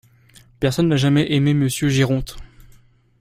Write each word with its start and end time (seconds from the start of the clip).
Personne 0.59 0.87
n’a 0.87 0.95
jamais 0.95 1.31
aimé 1.31 1.53
monsieur 1.53 1.87
Géronte. 1.87 2.37